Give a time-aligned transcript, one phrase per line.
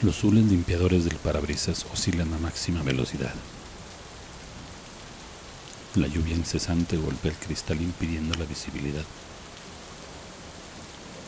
[0.00, 3.34] Los zules limpiadores del parabrisas oscilan a máxima velocidad.
[5.96, 9.02] La lluvia incesante golpea el cristal impidiendo la visibilidad.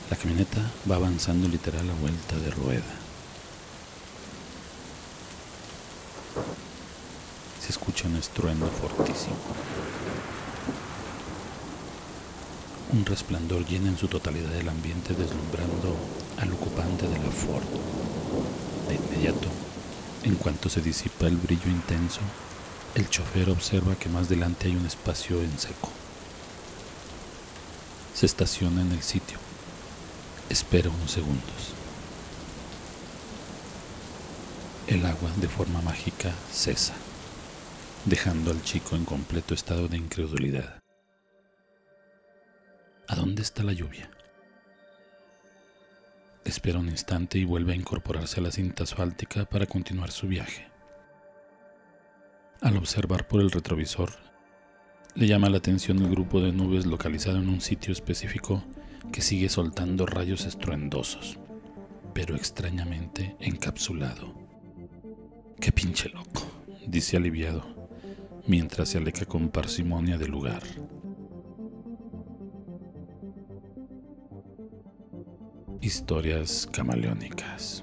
[0.08, 2.84] La camioneta va avanzando literal a vuelta de rueda.
[7.60, 9.34] Se escucha un estruendo fortísimo.
[12.92, 15.96] Un resplandor llena en su totalidad el ambiente deslumbrando
[16.38, 17.62] al ocupante de la Ford.
[18.88, 19.46] De inmediato,
[20.24, 22.20] en cuanto se disipa el brillo intenso,
[22.96, 25.88] el chofer observa que más delante hay un espacio en seco.
[28.12, 29.38] Se estaciona en el sitio.
[30.48, 31.74] Espera unos segundos.
[34.88, 36.94] El agua de forma mágica cesa,
[38.04, 40.79] dejando al chico en completo estado de incredulidad.
[43.10, 44.08] ¿A dónde está la lluvia?
[46.44, 50.68] Espera un instante y vuelve a incorporarse a la cinta asfáltica para continuar su viaje.
[52.60, 54.12] Al observar por el retrovisor,
[55.16, 58.62] le llama la atención el grupo de nubes localizado en un sitio específico
[59.12, 61.40] que sigue soltando rayos estruendosos,
[62.14, 64.32] pero extrañamente encapsulado.
[65.60, 66.48] ¡Qué pinche loco!
[66.86, 67.88] dice aliviado,
[68.46, 70.62] mientras se aleja con parsimonia del lugar.
[75.82, 77.82] Historias camaleónicas.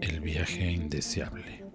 [0.00, 1.66] El viaje indeseable.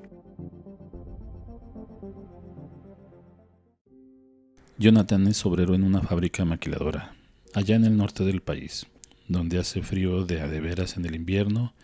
[4.79, 7.15] Jonathan es obrero en una fábrica maquiladora,
[7.53, 8.87] allá en el norte del país,
[9.27, 11.75] donde hace frío de a de veras en el invierno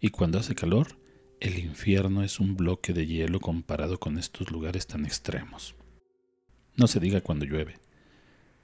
[0.00, 0.96] y cuando hace calor,
[1.40, 5.74] el infierno es un bloque de hielo comparado con estos lugares tan extremos.
[6.74, 7.76] No se diga cuando llueve.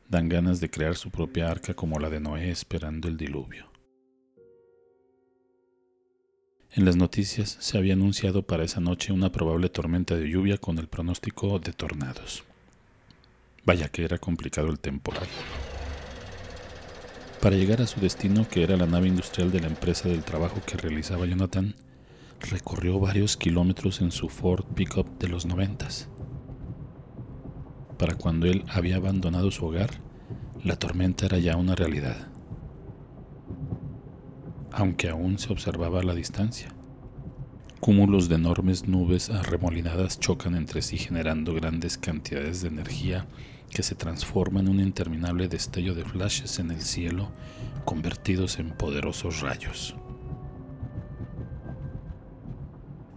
[0.08, 3.66] Dan ganas de crear su propia arca como la de Noé esperando el diluvio.
[6.72, 10.78] En las noticias se había anunciado para esa noche una probable tormenta de lluvia con
[10.78, 12.44] el pronóstico de tornados.
[13.64, 15.26] Vaya que era complicado el temporal.
[17.40, 20.60] Para llegar a su destino, que era la nave industrial de la empresa del trabajo
[20.66, 21.74] que realizaba Jonathan,
[22.40, 26.08] recorrió varios kilómetros en su Ford Pickup de los noventas.
[27.98, 30.05] Para cuando él había abandonado su hogar,
[30.66, 32.28] la tormenta era ya una realidad
[34.76, 36.68] aunque aún se observaba a la distancia.
[37.80, 43.26] Cúmulos de enormes nubes arremolinadas chocan entre sí generando grandes cantidades de energía
[43.70, 47.30] que se transforma en un interminable destello de flashes en el cielo
[47.86, 49.96] convertidos en poderosos rayos.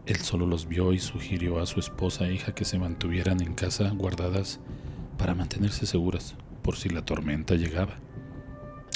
[0.05, 3.53] Él solo los vio y sugirió a su esposa e hija que se mantuvieran en
[3.53, 4.61] casa guardadas
[5.17, 7.95] para mantenerse seguras por si la tormenta llegaba.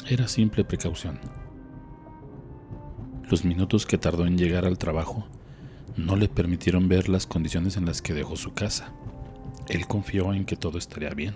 [0.08, 1.18] Era simple precaución.
[3.30, 5.26] Los minutos que tardó en llegar al trabajo
[5.96, 8.92] no le permitieron ver las condiciones en las que dejó su casa.
[9.68, 11.34] Él confió en que todo estaría bien.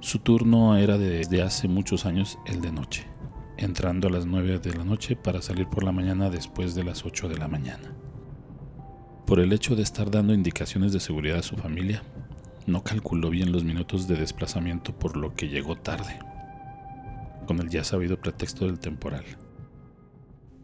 [0.00, 3.06] Su turno era desde hace muchos años el de noche,
[3.56, 7.06] entrando a las 9 de la noche para salir por la mañana después de las
[7.06, 7.94] 8 de la mañana.
[9.26, 12.02] Por el hecho de estar dando indicaciones de seguridad a su familia,
[12.66, 16.18] no calculó bien los minutos de desplazamiento por lo que llegó tarde
[17.46, 19.24] con el ya sabido pretexto del temporal.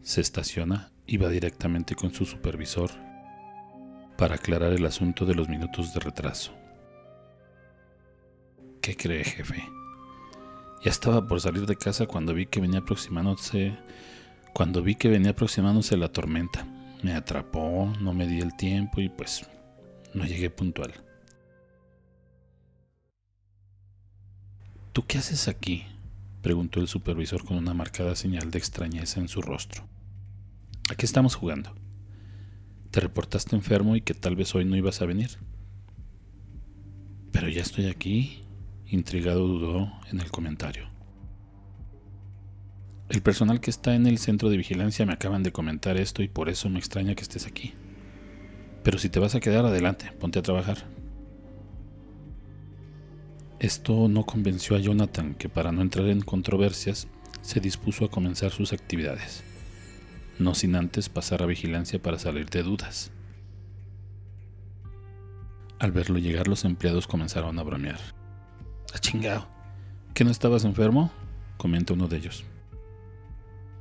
[0.01, 2.89] Se estaciona y va directamente con su supervisor
[4.17, 6.53] para aclarar el asunto de los minutos de retraso.
[8.81, 9.63] ¿Qué cree, jefe?
[10.83, 13.77] Ya estaba por salir de casa cuando vi que venía aproximándose
[14.53, 16.67] cuando vi que venía aproximándose la tormenta.
[17.03, 19.45] Me atrapó, no me di el tiempo y pues
[20.13, 20.93] no llegué puntual.
[24.93, 25.85] ¿Tú qué haces aquí?
[26.41, 29.87] preguntó el supervisor con una marcada señal de extrañeza en su rostro.
[30.89, 31.73] ¿A qué estamos jugando?
[32.89, 35.29] Te reportaste enfermo y que tal vez hoy no ibas a venir.
[37.31, 38.41] Pero ya estoy aquí,
[38.85, 40.89] intrigado dudó en el comentario.
[43.07, 46.27] El personal que está en el centro de vigilancia me acaban de comentar esto y
[46.27, 47.73] por eso me extraña que estés aquí.
[48.83, 50.85] Pero si te vas a quedar adelante, ponte a trabajar.
[53.61, 57.07] Esto no convenció a Jonathan, que para no entrar en controversias,
[57.43, 59.43] se dispuso a comenzar sus actividades,
[60.39, 63.11] no sin antes pasar a vigilancia para salir de dudas.
[65.77, 67.99] Al verlo llegar, los empleados comenzaron a bromear.
[68.95, 69.47] ¡A chingao!
[70.15, 71.11] ¿Que no estabas enfermo?
[71.57, 72.43] comenta uno de ellos.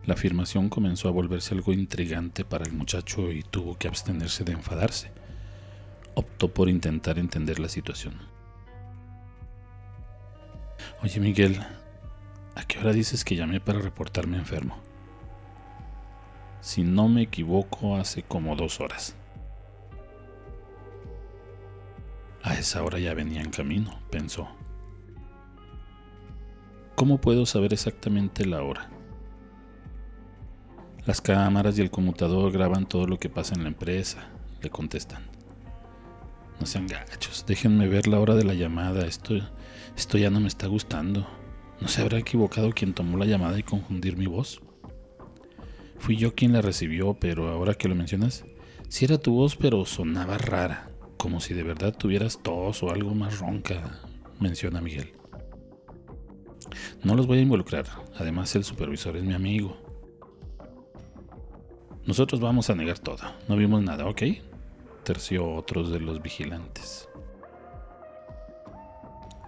[0.04, 4.52] La afirmación comenzó a volverse algo intrigante para el muchacho y tuvo que abstenerse de
[4.52, 5.10] enfadarse.
[6.16, 8.29] Optó por intentar entender la situación.
[11.02, 11.60] Oye Miguel,
[12.60, 14.76] ¿A qué hora dices que llamé para reportarme enfermo?
[16.60, 19.16] Si no me equivoco, hace como dos horas.
[22.42, 24.48] A esa hora ya venía en camino, pensó.
[26.96, 28.90] ¿Cómo puedo saber exactamente la hora?
[31.06, 34.28] Las cámaras y el conmutador graban todo lo que pasa en la empresa,
[34.60, 35.22] le contestan.
[36.60, 39.34] No sean gachos, déjenme ver la hora de la llamada, esto,
[39.96, 41.26] esto ya no me está gustando.
[41.80, 44.60] ¿No se habrá equivocado quien tomó la llamada y confundir mi voz?
[45.98, 48.44] Fui yo quien la recibió, pero ahora que lo mencionas,
[48.88, 53.14] sí era tu voz, pero sonaba rara, como si de verdad tuvieras tos o algo
[53.14, 54.00] más ronca,
[54.38, 55.14] menciona Miguel.
[57.02, 57.86] No los voy a involucrar,
[58.18, 59.78] además el supervisor es mi amigo.
[62.04, 64.22] Nosotros vamos a negar todo, no vimos nada, ¿ok?
[65.04, 67.08] Terció otros de los vigilantes.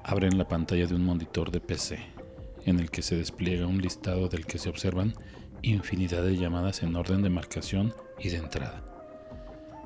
[0.02, 1.99] Abren la pantalla de un monitor de PC,
[2.64, 5.14] en el que se despliega un listado del que se observan
[5.60, 8.82] infinidad de llamadas en orden de marcación y de entrada.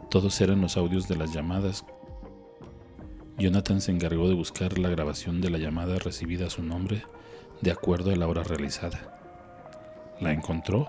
[0.09, 1.85] Todos eran los audios de las llamadas.
[3.37, 7.03] Jonathan se encargó de buscar la grabación de la llamada recibida a su nombre
[7.61, 9.21] de acuerdo a la hora realizada.
[10.21, 10.89] La encontró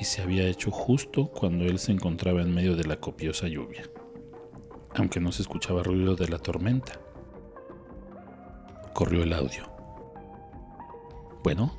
[0.00, 3.84] y se había hecho justo cuando él se encontraba en medio de la copiosa lluvia,
[4.94, 6.92] aunque no se escuchaba ruido de la tormenta.
[8.92, 9.64] Corrió el audio.
[11.42, 11.76] Bueno,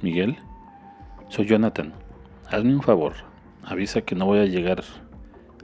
[0.00, 0.36] Miguel,
[1.28, 1.92] soy Jonathan.
[2.48, 3.14] Hazme un favor.
[3.64, 4.84] Avisa que no voy a llegar.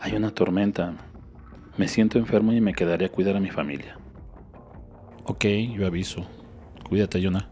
[0.00, 0.94] Hay una tormenta.
[1.76, 3.96] Me siento enfermo y me quedaré a cuidar a mi familia.
[5.24, 5.44] Ok,
[5.76, 6.26] yo aviso.
[6.88, 7.48] Cuídate, Jonah.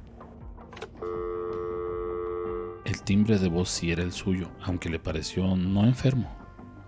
[2.84, 6.28] El timbre de voz sí era el suyo, aunque le pareció no enfermo,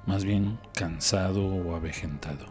[0.07, 2.47] más bien cansado o avejentado.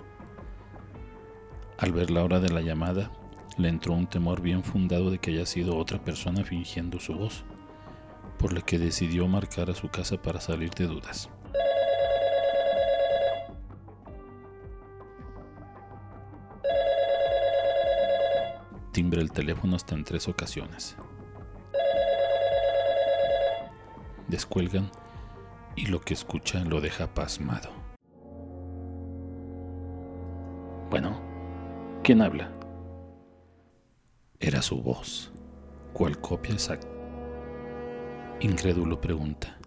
[1.77, 3.11] Al ver la hora de la llamada,
[3.57, 7.43] le entró un temor bien fundado de que haya sido otra persona fingiendo su voz,
[8.37, 11.29] por lo que decidió marcar a su casa para salir de dudas.
[18.91, 20.95] timbre el teléfono hasta en tres ocasiones.
[24.27, 24.91] Descuelgan
[25.75, 27.69] y lo que escucha lo deja pasmado.
[30.89, 31.21] Bueno,
[32.03, 32.51] ¿quién habla?
[34.39, 35.31] Era su voz.
[35.93, 36.87] ¿Cuál copia exacta?
[38.39, 39.57] Incrédulo pregunta.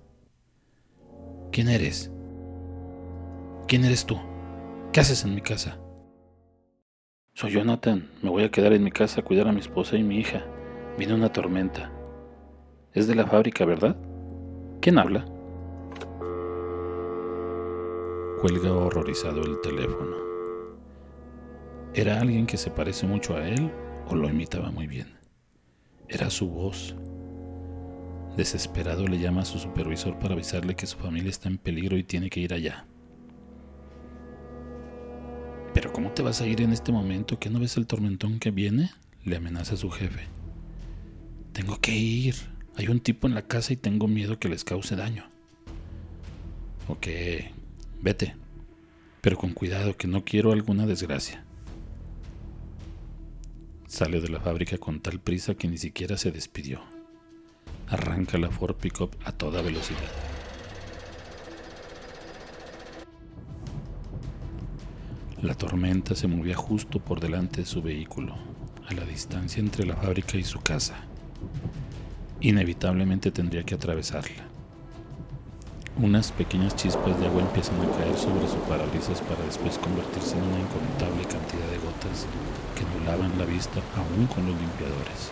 [1.52, 2.10] ¿Quién eres?
[3.68, 4.18] ¿Quién eres tú?
[4.92, 5.78] ¿Qué haces en mi casa?
[7.34, 8.10] Soy Jonathan.
[8.22, 10.44] Me voy a quedar en mi casa a cuidar a mi esposa y mi hija.
[10.98, 11.90] Viene una tormenta.
[12.92, 13.96] Es de la fábrica, ¿verdad?
[14.80, 15.24] ¿Quién habla?
[18.44, 20.16] Cuelga horrorizado el teléfono.
[21.94, 23.72] ¿Era alguien que se parece mucho a él
[24.06, 25.16] o lo imitaba muy bien?
[26.10, 26.94] Era su voz.
[28.36, 32.04] Desesperado le llama a su supervisor para avisarle que su familia está en peligro y
[32.04, 32.84] tiene que ir allá.
[35.72, 37.38] ¿Pero cómo te vas a ir en este momento?
[37.38, 38.90] ¿Que no ves el tormentón que viene?
[39.24, 40.26] Le amenaza a su jefe.
[41.54, 42.34] Tengo que ir.
[42.76, 45.30] Hay un tipo en la casa y tengo miedo que les cause daño.
[46.88, 47.06] Ok,
[48.04, 48.36] vete.
[49.22, 51.42] Pero con cuidado, que no quiero alguna desgracia.
[53.88, 56.82] Sale de la fábrica con tal prisa que ni siquiera se despidió.
[57.88, 60.00] Arranca la Ford Pickup a toda velocidad.
[65.40, 68.34] La tormenta se movía justo por delante de su vehículo,
[68.86, 71.06] a la distancia entre la fábrica y su casa.
[72.40, 74.53] Inevitablemente tendría que atravesarla.
[75.96, 80.42] Unas pequeñas chispas de agua empiezan a caer sobre su parabrisas para después convertirse en
[80.42, 82.26] una incontable cantidad de gotas
[82.74, 85.30] que nublaban la vista aún con los limpiadores.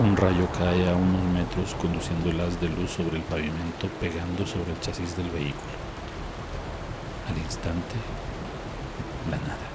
[0.00, 4.72] Un rayo cae a unos metros conduciendo el de luz sobre el pavimento pegando sobre
[4.72, 5.76] el chasis del vehículo.
[7.28, 7.94] Al instante,
[9.30, 9.68] la nada.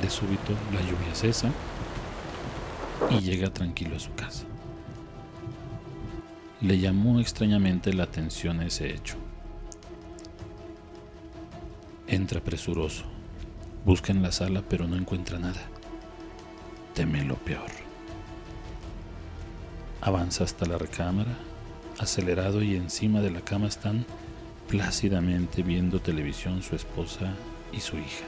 [0.00, 1.50] De súbito, la lluvia cesa
[3.10, 4.49] y llega tranquilo a su casa.
[6.60, 9.16] Le llamó extrañamente la atención ese hecho.
[12.06, 13.04] Entra presuroso,
[13.86, 15.62] busca en la sala pero no encuentra nada.
[16.92, 17.70] Teme lo peor.
[20.02, 21.34] Avanza hasta la recámara,
[21.98, 24.04] acelerado y encima de la cama están
[24.68, 27.32] plácidamente viendo televisión su esposa
[27.72, 28.24] y su hija,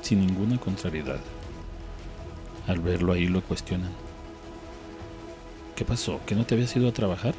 [0.00, 1.20] sin ninguna contrariedad.
[2.66, 4.09] Al verlo ahí lo cuestionan.
[5.80, 6.20] ¿Qué pasó?
[6.26, 7.34] ¿Que no te habías ido a trabajar?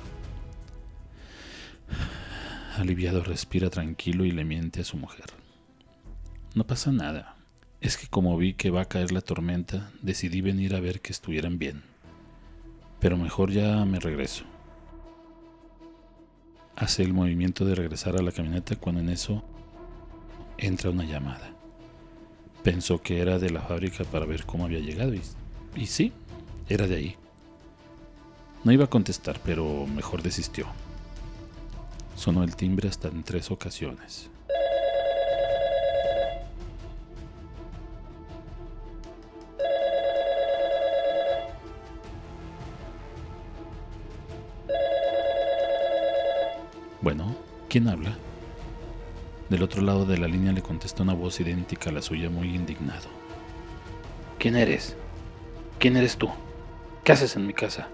[2.76, 5.26] Aliviado respira tranquilo y le miente a su mujer.
[6.56, 7.36] No pasa nada.
[7.82, 11.12] Es que como vi que va a caer la tormenta, decidí venir a ver que
[11.12, 11.84] estuvieran bien.
[13.00, 14.44] Pero mejor ya me regreso.
[16.76, 19.44] Hace el movimiento de regresar a la camioneta cuando en eso
[20.58, 21.52] entra una llamada.
[22.64, 25.22] Pensó que era de la fábrica para ver cómo había llegado y,
[25.76, 26.12] y sí,
[26.68, 27.18] era de ahí.
[28.64, 30.68] No iba a contestar, pero mejor desistió.
[32.16, 34.30] Sonó el timbre hasta en tres ocasiones.
[47.02, 47.36] Bueno,
[47.68, 48.16] ¿quién habla?
[49.50, 52.54] Del otro lado de la línea le contestó una voz idéntica a la suya muy
[52.54, 53.10] indignado.
[54.38, 54.96] ¿Quién eres?
[55.80, 56.30] ¿Quién eres tú?
[57.04, 57.90] ¿Qué haces en mi casa?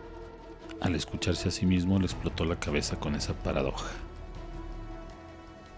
[0.81, 3.89] Al escucharse a sí mismo le explotó la cabeza con esa paradoja.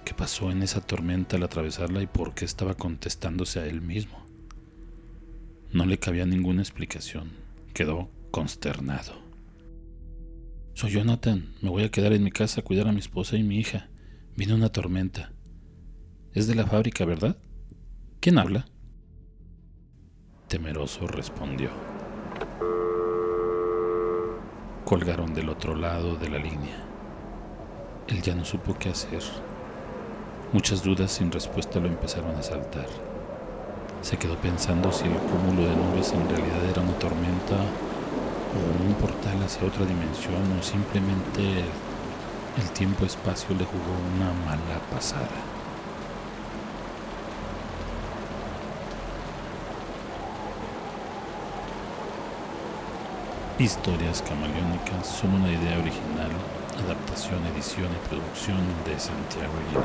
[0.05, 4.25] ¿Qué pasó en esa tormenta al atravesarla y por qué estaba contestándose a él mismo?
[5.71, 7.31] No le cabía ninguna explicación.
[7.73, 9.13] Quedó consternado.
[10.73, 11.53] Soy Jonathan.
[11.61, 13.89] Me voy a quedar en mi casa a cuidar a mi esposa y mi hija.
[14.35, 15.31] Vino una tormenta.
[16.33, 17.37] Es de la fábrica, ¿verdad?
[18.19, 18.65] ¿Quién habla?
[20.47, 21.69] Temeroso respondió.
[24.89, 26.83] Colgaron del otro lado de la línea.
[28.07, 29.21] Él ya no supo qué hacer.
[30.51, 32.87] Muchas dudas sin respuesta lo empezaron a saltar.
[34.01, 37.53] Se quedó pensando si el cúmulo de nubes en realidad era una tormenta
[38.55, 44.79] o un portal hacia otra dimensión o simplemente el, el tiempo-espacio le jugó una mala
[44.91, 45.58] pasada.
[53.59, 56.31] Historias camaleónicas son una idea original,
[56.81, 59.83] adaptación, edición y producción de Santiago Aguilar.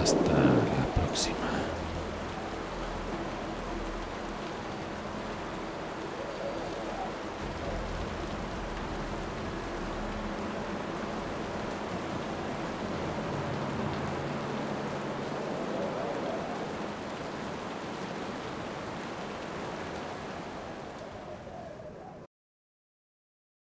[0.00, 1.36] Hasta la próxima.